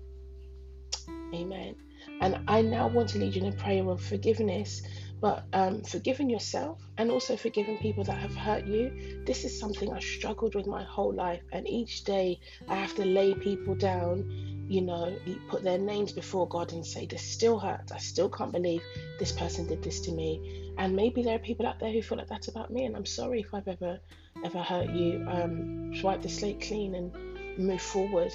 Amen. 1.34 1.76
And 2.20 2.40
I 2.48 2.62
now 2.62 2.88
want 2.88 3.10
to 3.10 3.18
lead 3.18 3.34
you 3.34 3.42
in 3.42 3.52
a 3.52 3.56
prayer 3.56 3.88
of 3.88 4.02
forgiveness, 4.02 4.82
but 5.20 5.44
um, 5.52 5.82
forgiving 5.82 6.28
yourself 6.28 6.80
and 6.98 7.10
also 7.10 7.36
forgiving 7.36 7.78
people 7.78 8.04
that 8.04 8.18
have 8.18 8.34
hurt 8.34 8.66
you. 8.66 9.22
This 9.26 9.44
is 9.44 9.58
something 9.58 9.92
I 9.92 10.00
struggled 10.00 10.54
with 10.54 10.66
my 10.66 10.82
whole 10.82 11.12
life, 11.12 11.42
and 11.52 11.66
each 11.68 12.04
day 12.04 12.38
I 12.68 12.76
have 12.76 12.94
to 12.96 13.04
lay 13.04 13.34
people 13.34 13.74
down, 13.74 14.66
you 14.68 14.82
know, 14.82 15.16
put 15.48 15.62
their 15.62 15.78
names 15.78 16.12
before 16.12 16.48
God 16.48 16.72
and 16.72 16.84
say, 16.84 17.06
This 17.06 17.22
still 17.22 17.58
hurts. 17.58 17.92
I 17.92 17.98
still 17.98 18.28
can't 18.28 18.52
believe 18.52 18.82
this 19.18 19.32
person 19.32 19.66
did 19.66 19.82
this 19.82 20.00
to 20.00 20.12
me. 20.12 20.72
And 20.78 20.94
maybe 20.94 21.22
there 21.22 21.36
are 21.36 21.40
people 21.40 21.66
out 21.66 21.80
there 21.80 21.90
who 21.90 22.02
feel 22.02 22.18
like 22.18 22.28
that's 22.28 22.48
about 22.48 22.70
me, 22.70 22.84
and 22.84 22.94
I'm 22.94 23.06
sorry 23.06 23.40
if 23.40 23.54
I've 23.54 23.68
ever 23.68 23.98
ever 24.44 24.62
hurt 24.62 24.90
you. 24.90 25.24
Um, 25.28 25.92
wipe 26.02 26.22
the 26.22 26.28
slate 26.28 26.60
clean 26.60 26.94
and 26.94 27.58
move 27.58 27.80
forward. 27.80 28.32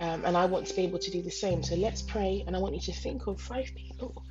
Um, 0.00 0.24
and 0.24 0.36
I 0.36 0.44
want 0.44 0.66
to 0.66 0.76
be 0.76 0.82
able 0.82 0.98
to 0.98 1.10
do 1.10 1.22
the 1.22 1.30
same. 1.30 1.62
So 1.62 1.74
let's 1.76 2.02
pray. 2.02 2.44
And 2.46 2.54
I 2.54 2.58
want 2.58 2.74
you 2.74 2.80
to 2.80 2.92
think 2.92 3.26
of 3.26 3.40
five 3.40 3.70
people. 3.74 4.22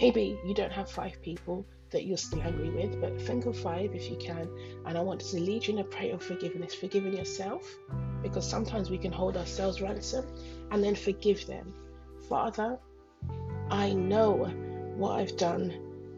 Maybe 0.00 0.38
you 0.44 0.54
don't 0.54 0.72
have 0.72 0.90
five 0.90 1.20
people 1.22 1.66
that 1.90 2.04
you're 2.04 2.16
still 2.16 2.42
angry 2.42 2.70
with, 2.70 3.00
but 3.00 3.20
think 3.20 3.46
of 3.46 3.56
five 3.56 3.94
if 3.94 4.10
you 4.10 4.16
can. 4.16 4.48
And 4.86 4.96
I 4.96 5.00
want 5.00 5.20
to 5.20 5.36
lead 5.38 5.66
you 5.66 5.74
in 5.74 5.80
a 5.80 5.84
prayer 5.84 6.14
of 6.14 6.22
forgiveness, 6.22 6.74
forgiving 6.74 7.16
yourself, 7.16 7.68
because 8.22 8.48
sometimes 8.48 8.90
we 8.90 8.98
can 8.98 9.12
hold 9.12 9.36
ourselves 9.36 9.80
ransom 9.80 10.26
and 10.70 10.82
then 10.82 10.94
forgive 10.94 11.46
them. 11.46 11.74
Father, 12.28 12.78
I 13.70 13.92
know 13.92 14.50
what 14.96 15.20
I've 15.20 15.36
done, 15.36 15.72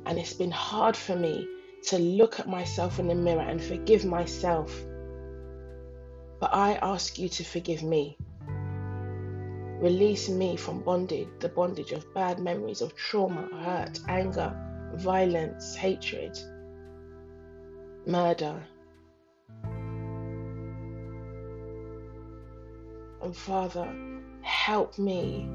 and 0.06 0.18
it's 0.18 0.32
been 0.32 0.50
hard 0.50 0.96
for 0.96 1.16
me 1.16 1.48
to 1.86 1.98
look 1.98 2.40
at 2.40 2.48
myself 2.48 2.98
in 2.98 3.08
the 3.08 3.14
mirror 3.14 3.42
and 3.42 3.62
forgive 3.62 4.04
myself. 4.04 4.84
But 6.40 6.54
I 6.54 6.74
ask 6.74 7.18
you 7.18 7.28
to 7.28 7.44
forgive 7.44 7.82
me. 7.82 8.16
Release 9.84 10.30
me 10.30 10.56
from 10.56 10.80
bondage, 10.80 11.28
the 11.40 11.50
bondage 11.50 11.92
of 11.92 12.14
bad 12.14 12.38
memories 12.38 12.80
of 12.80 12.96
trauma, 12.96 13.46
hurt, 13.52 14.00
anger, 14.08 14.50
violence, 14.94 15.74
hatred, 15.74 16.38
murder. 18.06 18.62
And 23.20 23.36
Father, 23.36 23.94
help 24.40 24.98
me 24.98 25.50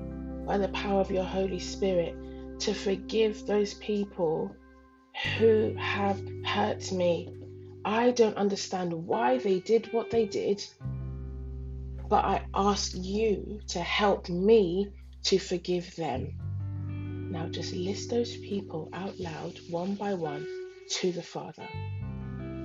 by 0.46 0.60
the 0.60 0.70
power 0.70 1.02
of 1.02 1.10
your 1.10 1.24
Holy 1.24 1.58
Spirit 1.58 2.16
to 2.60 2.76
forgive 2.76 3.48
those 3.48 3.74
people 3.74 4.56
who 5.40 5.74
have 5.80 6.22
hurt 6.46 6.92
me. 6.92 7.34
I 7.84 8.12
don't 8.12 8.38
understand 8.38 8.94
why 8.94 9.40
they 9.40 9.60
did 9.60 9.92
what 9.92 10.12
they 10.12 10.28
did 10.28 10.64
but 12.10 12.26
I 12.26 12.42
ask 12.56 12.94
you 12.96 13.62
to 13.68 13.80
help 13.80 14.30
me 14.30 14.90
to 15.24 15.38
forgive 15.38 15.96
them. 15.96 16.34
Now 17.32 17.48
just 17.48 17.74
list 17.74 18.10
those 18.10 18.36
people 18.38 18.90
out 18.94 19.20
loud, 19.20 19.60
one 19.70 19.94
by 19.94 20.16
one, 20.16 20.46
to 20.90 21.12
the 21.12 21.22
Father. 21.22 21.68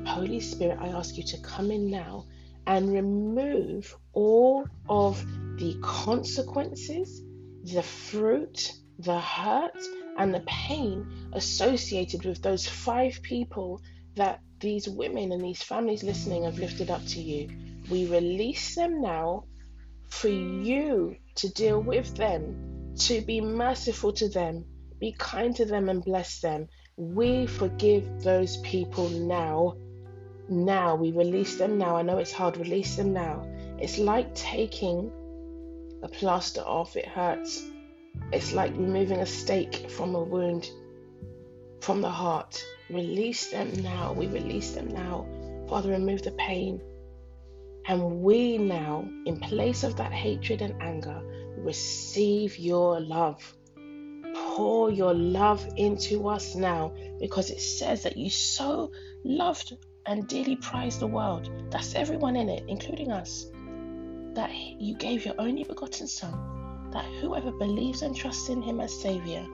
Holy 0.06 0.40
Spirit, 0.40 0.78
I 0.80 0.88
ask 0.88 1.16
you 1.18 1.22
to 1.24 1.38
come 1.42 1.70
in 1.70 1.90
now 1.90 2.24
and 2.66 2.92
remove 2.92 3.94
all 4.14 4.66
of 4.88 5.22
the 5.58 5.76
consequences, 5.82 7.22
the 7.64 7.82
fruit, 7.82 8.72
the 8.98 9.20
hurt, 9.20 9.76
and 10.16 10.34
the 10.34 10.42
pain 10.46 11.06
associated 11.34 12.24
with 12.24 12.40
those 12.42 12.66
five 12.66 13.20
people 13.22 13.82
that 14.14 14.40
these 14.60 14.88
women 14.88 15.32
and 15.32 15.42
these 15.42 15.62
families 15.62 16.02
listening 16.02 16.44
have 16.44 16.58
lifted 16.58 16.90
up 16.90 17.04
to 17.06 17.20
you. 17.20 17.48
We 17.90 18.06
release 18.06 18.74
them 18.74 19.00
now 19.00 19.44
for 20.08 20.28
you 20.28 21.16
to 21.36 21.52
deal 21.52 21.80
with 21.80 22.14
them, 22.16 22.94
to 23.00 23.20
be 23.20 23.40
merciful 23.40 24.12
to 24.14 24.28
them, 24.28 24.64
be 24.98 25.14
kind 25.18 25.54
to 25.56 25.64
them, 25.64 25.88
and 25.88 26.02
bless 26.02 26.40
them. 26.40 26.68
We 26.96 27.46
forgive 27.46 28.22
those 28.22 28.56
people 28.58 29.08
now. 29.08 29.76
Now, 30.48 30.94
we 30.94 31.12
release 31.12 31.56
them 31.56 31.78
now. 31.78 31.96
I 31.96 32.02
know 32.02 32.18
it's 32.18 32.32
hard, 32.32 32.56
release 32.56 32.96
them 32.96 33.12
now. 33.12 33.46
It's 33.78 33.98
like 33.98 34.34
taking 34.34 35.10
a 36.02 36.08
plaster 36.08 36.60
off, 36.60 36.96
it 36.96 37.06
hurts. 37.06 37.62
It's 38.32 38.52
like 38.52 38.72
removing 38.72 39.20
a 39.20 39.26
stake 39.26 39.90
from 39.90 40.14
a 40.14 40.22
wound 40.22 40.70
from 41.80 42.00
the 42.00 42.10
heart. 42.10 42.64
Release 42.88 43.50
them 43.50 43.72
now. 43.82 44.12
We 44.12 44.26
release 44.26 44.72
them 44.72 44.88
now. 44.88 45.26
Father, 45.68 45.90
remove 45.90 46.22
the 46.22 46.32
pain. 46.32 46.80
And 47.86 48.22
we 48.22 48.56
now, 48.56 49.08
in 49.26 49.38
place 49.40 49.84
of 49.84 49.96
that 49.96 50.12
hatred 50.12 50.62
and 50.62 50.80
anger, 50.82 51.20
receive 51.58 52.58
your 52.58 53.00
love. 53.00 53.54
Pour 54.34 54.90
your 54.90 55.12
love 55.12 55.66
into 55.76 56.28
us 56.28 56.54
now 56.54 56.92
because 57.20 57.50
it 57.50 57.60
says 57.60 58.02
that 58.04 58.16
you 58.16 58.30
so 58.30 58.90
loved 59.24 59.76
and 60.06 60.26
dearly 60.26 60.56
prized 60.56 61.00
the 61.00 61.06
world. 61.06 61.50
That's 61.70 61.94
everyone 61.94 62.36
in 62.36 62.48
it, 62.48 62.64
including 62.68 63.12
us. 63.12 63.46
That 64.34 64.52
you 64.54 64.96
gave 64.96 65.24
your 65.24 65.34
only 65.38 65.64
begotten 65.64 66.06
Son, 66.06 66.90
that 66.92 67.04
whoever 67.20 67.52
believes 67.52 68.02
and 68.02 68.16
trusts 68.16 68.48
in 68.48 68.62
him 68.62 68.80
as 68.80 68.98
Savior 68.98 69.46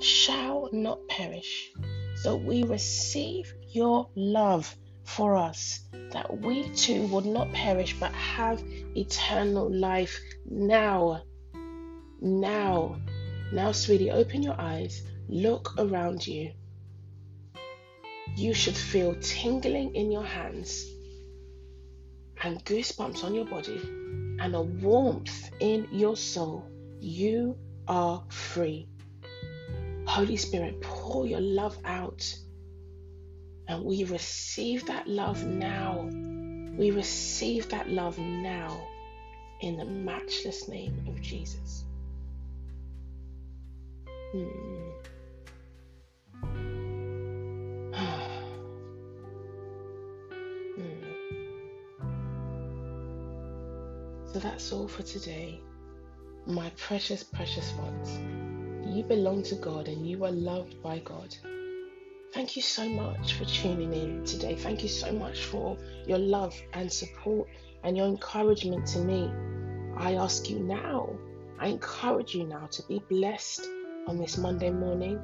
shall 0.00 0.68
not 0.72 1.06
perish. 1.08 1.72
So 2.16 2.36
we 2.36 2.64
receive 2.64 3.52
your 3.70 4.08
love 4.14 4.76
for 5.04 5.36
us, 5.36 5.80
that 6.12 6.40
we 6.40 6.68
too 6.70 7.06
would 7.08 7.26
not 7.26 7.52
perish 7.52 7.98
but 7.98 8.12
have 8.12 8.62
eternal 8.96 9.70
life 9.70 10.20
now. 10.48 11.22
Now. 12.20 12.96
Now, 13.52 13.72
sweetie, 13.72 14.10
open 14.10 14.42
your 14.42 14.58
eyes, 14.58 15.02
look 15.28 15.74
around 15.78 16.26
you. 16.26 16.52
You 18.36 18.54
should 18.54 18.76
feel 18.76 19.14
tingling 19.20 19.94
in 19.94 20.10
your 20.10 20.24
hands 20.24 20.86
and 22.42 22.64
goosebumps 22.64 23.24
on 23.24 23.34
your 23.34 23.44
body 23.44 23.80
and 24.40 24.54
a 24.54 24.62
warmth 24.62 25.50
in 25.60 25.86
your 25.92 26.16
soul. 26.16 26.64
You 27.00 27.56
are 27.86 28.24
free. 28.28 28.88
Holy 30.06 30.36
Spirit, 30.36 30.80
pour 30.80 31.26
your 31.26 31.40
love 31.40 31.76
out 31.84 32.34
and 33.72 33.84
we 33.84 34.04
receive 34.04 34.86
that 34.86 35.06
love 35.06 35.44
now. 35.46 36.06
We 36.76 36.90
receive 36.90 37.70
that 37.70 37.88
love 37.88 38.18
now 38.18 38.86
in 39.60 39.78
the 39.78 39.84
matchless 39.84 40.68
name 40.68 41.06
of 41.08 41.20
Jesus. 41.22 41.84
Hmm. 44.32 44.48
So 54.32 54.38
that's 54.38 54.72
all 54.72 54.88
for 54.88 55.02
today. 55.02 55.60
My 56.46 56.70
precious, 56.78 57.22
precious 57.22 57.70
ones, 57.74 58.18
you 58.86 59.02
belong 59.02 59.42
to 59.44 59.54
God 59.56 59.88
and 59.88 60.06
you 60.08 60.24
are 60.24 60.30
loved 60.30 60.82
by 60.82 61.00
God. 61.00 61.36
Thank 62.32 62.56
you 62.56 62.62
so 62.62 62.88
much 62.88 63.34
for 63.34 63.44
tuning 63.44 63.92
in 63.92 64.24
today. 64.24 64.56
Thank 64.56 64.82
you 64.82 64.88
so 64.88 65.12
much 65.12 65.44
for 65.44 65.76
your 66.06 66.18
love 66.18 66.54
and 66.72 66.90
support 66.90 67.48
and 67.84 67.96
your 67.96 68.06
encouragement 68.06 68.86
to 68.88 68.98
me. 69.00 69.30
I 69.96 70.14
ask 70.14 70.48
you 70.48 70.58
now, 70.60 71.10
I 71.58 71.68
encourage 71.68 72.34
you 72.34 72.44
now 72.44 72.66
to 72.72 72.82
be 72.88 73.02
blessed 73.08 73.66
on 74.06 74.16
this 74.18 74.38
Monday 74.38 74.70
morning. 74.70 75.20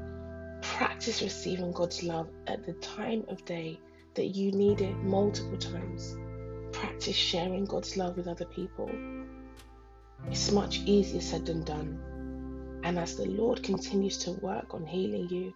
Practice 0.60 1.22
receiving 1.22 1.72
God's 1.72 2.02
love 2.02 2.28
at 2.46 2.66
the 2.66 2.74
time 2.74 3.24
of 3.28 3.44
day 3.44 3.80
that 4.14 4.36
you 4.36 4.52
need 4.52 4.80
it 4.80 4.96
multiple 4.96 5.58
times 5.58 6.16
practice 6.78 7.16
sharing 7.16 7.64
God's 7.64 7.96
love 7.96 8.16
with 8.16 8.28
other 8.28 8.44
people. 8.44 8.90
It's 10.30 10.52
much 10.52 10.78
easier 10.80 11.20
said 11.20 11.46
than 11.46 11.64
done. 11.64 11.98
And 12.84 12.98
as 12.98 13.16
the 13.16 13.26
Lord 13.26 13.62
continues 13.64 14.18
to 14.18 14.32
work 14.32 14.74
on 14.74 14.86
healing 14.86 15.28
you 15.28 15.54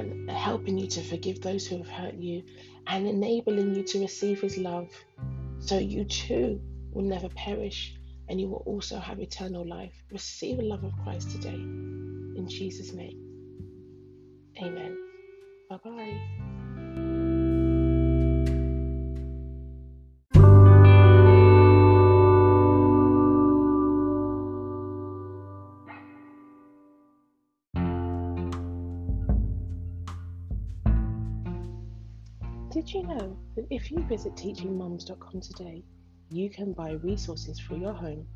and 0.00 0.30
helping 0.30 0.78
you 0.78 0.86
to 0.88 1.02
forgive 1.02 1.40
those 1.40 1.66
who 1.66 1.78
have 1.78 1.88
hurt 1.88 2.14
you 2.14 2.42
and 2.86 3.06
enabling 3.06 3.74
you 3.74 3.82
to 3.84 4.00
receive 4.00 4.40
His 4.40 4.58
love, 4.58 4.90
so 5.58 5.78
you 5.78 6.04
too 6.04 6.60
will 6.92 7.04
never 7.04 7.28
perish 7.30 7.94
and 8.28 8.40
you 8.40 8.48
will 8.48 8.62
also 8.66 8.98
have 8.98 9.20
eternal 9.20 9.66
life. 9.66 9.94
Receive 10.10 10.56
the 10.56 10.64
love 10.64 10.84
of 10.84 10.92
Christ 11.04 11.30
today. 11.30 11.54
In 11.54 12.46
Jesus' 12.48 12.92
name. 12.92 13.22
Amen. 14.60 14.96
Bye 15.68 15.78
bye. 15.84 16.45
Did 32.76 32.92
you 32.92 33.04
know 33.04 33.34
that 33.54 33.66
if 33.70 33.90
you 33.90 34.00
visit 34.00 34.34
teachingmums.com 34.34 35.40
today, 35.40 35.82
you 36.28 36.50
can 36.50 36.74
buy 36.74 36.90
resources 36.90 37.58
for 37.58 37.74
your 37.74 37.94
home, 37.94 38.26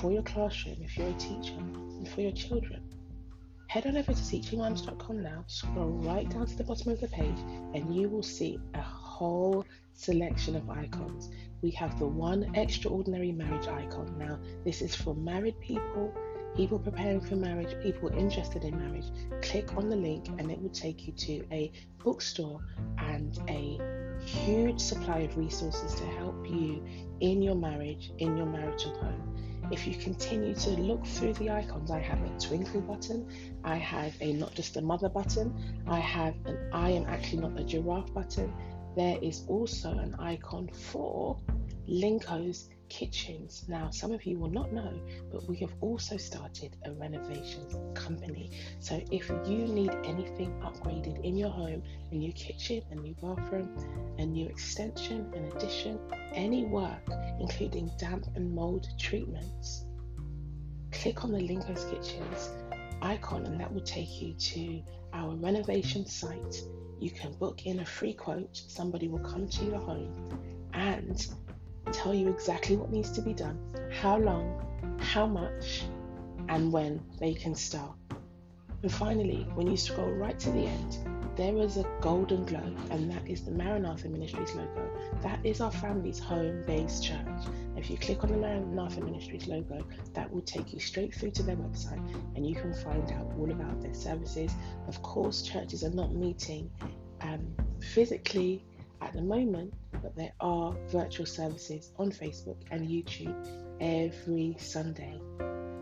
for 0.00 0.10
your 0.10 0.22
classroom 0.22 0.78
if 0.80 0.96
you're 0.96 1.10
a 1.10 1.12
teacher, 1.18 1.58
and 1.58 2.08
for 2.08 2.22
your 2.22 2.32
children? 2.32 2.82
Head 3.66 3.86
on 3.86 3.98
over 3.98 4.14
to 4.14 4.18
teachingmums.com 4.18 5.22
now, 5.22 5.44
scroll 5.48 5.90
right 5.90 6.30
down 6.30 6.46
to 6.46 6.56
the 6.56 6.64
bottom 6.64 6.92
of 6.92 7.00
the 7.02 7.08
page, 7.08 7.36
and 7.74 7.94
you 7.94 8.08
will 8.08 8.22
see 8.22 8.58
a 8.72 8.80
whole 8.80 9.66
selection 9.92 10.56
of 10.56 10.70
icons. 10.70 11.28
We 11.60 11.72
have 11.72 11.98
the 11.98 12.06
one 12.06 12.50
extraordinary 12.54 13.32
marriage 13.32 13.68
icon. 13.68 14.16
Now, 14.18 14.38
this 14.64 14.80
is 14.80 14.94
for 14.94 15.14
married 15.14 15.60
people 15.60 16.14
people 16.56 16.78
preparing 16.78 17.20
for 17.20 17.36
marriage, 17.36 17.74
people 17.82 18.08
interested 18.10 18.64
in 18.64 18.78
marriage, 18.78 19.06
click 19.42 19.76
on 19.76 19.88
the 19.88 19.96
link 19.96 20.28
and 20.38 20.50
it 20.50 20.60
will 20.60 20.70
take 20.70 21.06
you 21.06 21.12
to 21.12 21.44
a 21.50 21.72
bookstore 22.02 22.60
and 22.98 23.38
a 23.48 23.78
huge 24.24 24.80
supply 24.80 25.20
of 25.20 25.36
resources 25.36 25.94
to 25.94 26.04
help 26.04 26.46
you 26.48 26.82
in 27.20 27.42
your 27.42 27.54
marriage, 27.54 28.12
in 28.18 28.36
your 28.36 28.46
marital 28.46 28.92
home. 28.98 29.68
If 29.70 29.86
you 29.86 29.94
continue 29.94 30.54
to 30.54 30.70
look 30.70 31.06
through 31.06 31.34
the 31.34 31.50
icons, 31.50 31.90
I 31.90 32.00
have 32.00 32.20
a 32.22 32.38
twinkle 32.38 32.82
button, 32.82 33.26
I 33.64 33.76
have 33.76 34.14
a 34.20 34.32
not 34.34 34.54
just 34.54 34.76
a 34.76 34.82
mother 34.82 35.08
button, 35.08 35.82
I 35.86 35.98
have 36.00 36.34
an 36.44 36.58
I 36.72 36.90
am 36.90 37.06
actually 37.06 37.42
not 37.42 37.58
a 37.58 37.64
giraffe 37.64 38.12
button. 38.12 38.52
There 38.96 39.18
is 39.22 39.44
also 39.48 39.90
an 39.92 40.14
icon 40.18 40.68
for 40.68 41.38
Linko's 41.88 42.68
kitchens. 42.92 43.64
Now, 43.68 43.88
some 43.88 44.12
of 44.12 44.26
you 44.26 44.38
will 44.38 44.50
not 44.50 44.70
know, 44.70 44.92
but 45.32 45.48
we 45.48 45.56
have 45.56 45.72
also 45.80 46.18
started 46.18 46.76
a 46.84 46.92
renovations 46.92 47.74
company. 47.94 48.50
So, 48.80 49.00
if 49.10 49.30
you 49.46 49.66
need 49.66 49.92
anything 50.04 50.52
upgraded 50.60 51.24
in 51.24 51.34
your 51.34 51.48
home, 51.48 51.82
a 52.10 52.14
new 52.14 52.32
kitchen, 52.34 52.82
a 52.90 52.96
new 52.96 53.14
bathroom, 53.22 53.74
a 54.18 54.26
new 54.26 54.46
extension, 54.46 55.32
an 55.34 55.50
addition, 55.56 55.98
any 56.34 56.64
work, 56.64 57.08
including 57.40 57.90
damp 57.98 58.26
and 58.36 58.54
mold 58.54 58.86
treatments, 58.98 59.86
click 60.90 61.24
on 61.24 61.32
the 61.32 61.40
Linko's 61.40 61.84
Kitchens 61.86 62.50
icon 63.00 63.46
and 63.46 63.58
that 63.58 63.72
will 63.72 63.80
take 63.80 64.20
you 64.20 64.34
to 64.34 64.82
our 65.14 65.34
renovation 65.36 66.04
site. 66.06 66.62
You 67.00 67.10
can 67.10 67.32
book 67.32 67.64
in 67.64 67.80
a 67.80 67.86
free 67.86 68.12
quote, 68.12 68.62
somebody 68.68 69.08
will 69.08 69.26
come 69.30 69.48
to 69.48 69.64
your 69.64 69.78
home 69.78 70.38
and 70.74 71.26
tell 71.92 72.14
you 72.14 72.28
exactly 72.28 72.76
what 72.76 72.90
needs 72.90 73.10
to 73.12 73.22
be 73.22 73.32
done, 73.32 73.58
how 73.90 74.18
long, 74.18 74.98
how 74.98 75.26
much, 75.26 75.84
and 76.48 76.72
when 76.72 77.00
they 77.18 77.34
can 77.34 77.54
start. 77.54 77.96
And 78.82 78.92
finally, 78.92 79.46
when 79.54 79.68
you 79.68 79.76
scroll 79.76 80.10
right 80.10 80.38
to 80.40 80.50
the 80.50 80.66
end, 80.66 80.98
there 81.34 81.56
is 81.56 81.78
a 81.78 81.86
golden 82.00 82.44
glow, 82.44 82.74
and 82.90 83.10
that 83.10 83.26
is 83.26 83.42
the 83.42 83.52
Maranatha 83.52 84.08
Ministries 84.08 84.54
logo. 84.54 84.90
That 85.22 85.38
is 85.44 85.60
our 85.60 85.70
family's 85.70 86.18
home 86.18 86.62
based 86.66 87.04
church. 87.04 87.46
If 87.76 87.88
you 87.88 87.96
click 87.96 88.22
on 88.22 88.30
the 88.30 88.36
Maranatha 88.36 89.00
Ministries 89.00 89.46
logo, 89.46 89.82
that 90.12 90.30
will 90.30 90.42
take 90.42 90.72
you 90.74 90.78
straight 90.78 91.14
through 91.14 91.30
to 91.32 91.42
their 91.42 91.56
website 91.56 92.02
and 92.36 92.46
you 92.46 92.54
can 92.54 92.74
find 92.74 93.10
out 93.12 93.32
all 93.38 93.50
about 93.50 93.80
their 93.80 93.94
services. 93.94 94.52
Of 94.88 95.00
course, 95.02 95.42
churches 95.42 95.84
are 95.84 95.90
not 95.90 96.12
meeting 96.12 96.70
um, 97.22 97.54
physically 97.80 98.64
at 99.02 99.12
the 99.12 99.22
moment, 99.22 99.74
but 100.00 100.14
there 100.16 100.32
are 100.40 100.74
virtual 100.88 101.26
services 101.26 101.92
on 101.98 102.10
Facebook 102.10 102.56
and 102.70 102.88
YouTube 102.88 103.36
every 103.80 104.56
Sunday. 104.58 105.20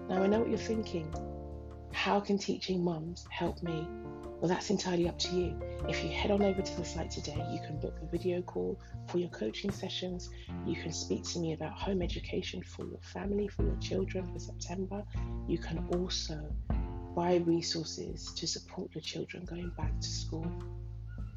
Now, 0.09 0.23
I 0.23 0.27
know 0.27 0.41
what 0.41 0.49
you're 0.49 0.59
thinking. 0.59 1.13
How 1.93 2.19
can 2.21 2.39
teaching 2.39 2.83
mums 2.83 3.27
help 3.31 3.63
me? 3.63 3.87
Well, 4.41 4.49
that's 4.49 4.71
entirely 4.71 5.07
up 5.07 5.19
to 5.19 5.37
you. 5.37 5.61
If 5.87 6.03
you 6.03 6.11
head 6.11 6.31
on 6.31 6.43
over 6.43 6.63
to 6.63 6.77
the 6.77 6.85
site 6.85 7.11
today, 7.11 7.45
you 7.53 7.61
can 7.61 7.79
book 7.79 7.99
a 8.03 8.07
video 8.07 8.41
call 8.41 8.81
for 9.09 9.19
your 9.19 9.29
coaching 9.29 9.71
sessions. 9.71 10.31
You 10.67 10.81
can 10.81 10.93
speak 10.93 11.25
to 11.25 11.39
me 11.39 11.53
about 11.53 11.73
home 11.73 12.01
education 12.01 12.63
for 12.63 12.87
your 12.87 13.01
family, 13.03 13.49
for 13.49 13.65
your 13.65 13.77
children 13.77 14.33
for 14.33 14.39
September. 14.39 15.03
You 15.47 15.59
can 15.59 15.87
also 15.95 16.41
buy 17.15 17.37
resources 17.45 18.33
to 18.35 18.47
support 18.47 18.95
your 18.95 19.03
children 19.03 19.45
going 19.45 19.71
back 19.77 20.01
to 20.01 20.09
school 20.09 20.51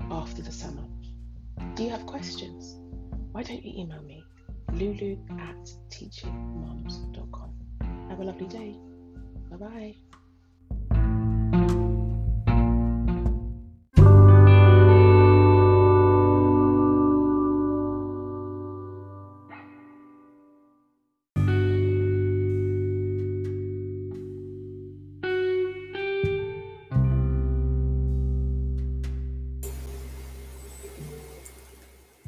after 0.09 0.41
the 0.41 0.51
summer. 0.51 0.83
Do 1.75 1.83
you 1.83 1.89
have 1.89 2.05
questions? 2.05 2.77
Why 3.31 3.43
don't 3.43 3.63
you 3.63 3.81
email 3.81 4.01
me, 4.03 4.23
lulu 4.73 5.17
at 5.39 5.69
teachingmums.com. 5.89 7.53
Have 8.09 8.19
a 8.19 8.23
lovely 8.23 8.47
day. 8.47 8.75
Bye 9.49 9.57
bye. 9.57 9.95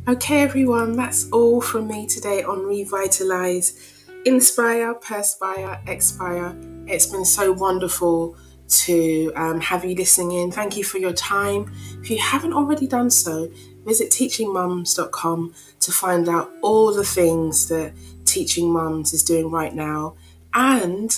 Okay, 0.08 0.44
everyone, 0.44 0.96
that's 0.96 1.32
all 1.32 1.60
from 1.60 1.88
me 1.88 2.06
today 2.06 2.44
on 2.44 2.64
Revitalize, 2.64 4.06
Inspire, 4.24 4.94
Perspire, 4.94 5.82
Expire. 5.88 6.56
It's 6.86 7.08
been 7.08 7.26
so 7.26 7.52
wonderful 7.52 8.38
to 8.68 9.32
um, 9.36 9.60
have 9.62 9.84
you 9.84 9.96
listening 9.96 10.34
in. 10.34 10.52
Thank 10.52 10.78
you 10.78 10.84
for 10.84 11.00
your 11.00 11.14
time. 11.14 11.74
If 12.04 12.12
you 12.12 12.20
haven't 12.20 12.54
already 12.54 12.86
done 12.86 13.10
so, 13.10 13.50
visit 13.84 14.12
teachingmums.com 14.12 15.56
to 15.80 15.92
find 15.92 16.30
out 16.30 16.52
all 16.62 16.94
the 16.94 17.04
things 17.04 17.68
that 17.70 17.92
Teaching 18.26 18.72
Mums 18.72 19.12
is 19.12 19.24
doing 19.24 19.50
right 19.50 19.74
now 19.74 20.18
and 20.54 21.18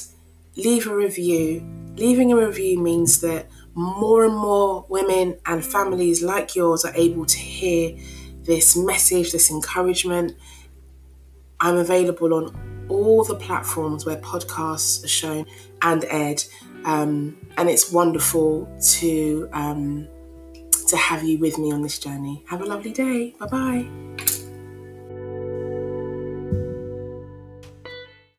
leave 0.56 0.88
a 0.88 0.96
review. 0.96 1.62
Leaving 1.98 2.32
a 2.32 2.38
review 2.38 2.80
means 2.80 3.20
that 3.20 3.48
more 3.76 4.24
and 4.24 4.34
more 4.34 4.86
women 4.88 5.38
and 5.46 5.66
families 5.66 6.24
like 6.24 6.56
yours 6.56 6.86
are 6.86 6.96
able 6.96 7.26
to 7.26 7.38
hear 7.38 7.98
this 8.48 8.76
message, 8.76 9.32
this 9.32 9.52
encouragement. 9.52 10.36
I'm 11.60 11.78
available 11.78 12.34
on 12.34 12.86
all 12.90 13.24
the 13.24 13.36
platforms 13.36 14.06
where 14.06 14.18
podcasts 14.18 15.04
are 15.04 15.08
shown 15.08 15.46
and 15.82 16.06
aired, 16.06 16.44
um, 16.86 17.38
and 17.58 17.70
it's 17.70 17.92
wonderful 17.92 18.68
to 18.80 19.50
um, 19.54 20.08
to 20.88 20.98
have 20.98 21.24
you 21.24 21.38
with 21.38 21.58
me 21.58 21.72
on 21.72 21.82
this 21.82 22.00
journey. 22.00 22.44
Have 22.48 22.62
a 22.62 22.66
lovely 22.66 22.94
day. 22.94 23.36
Bye 23.40 23.48
bye. 23.48 24.26